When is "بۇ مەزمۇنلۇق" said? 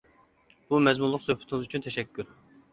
0.71-1.25